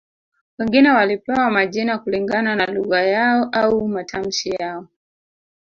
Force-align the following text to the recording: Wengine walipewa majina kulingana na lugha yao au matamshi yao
Wengine 0.59 0.89
walipewa 0.91 1.51
majina 1.51 1.97
kulingana 1.99 2.55
na 2.55 2.65
lugha 2.65 3.01
yao 3.01 3.49
au 3.51 3.87
matamshi 3.87 4.49
yao 4.49 4.87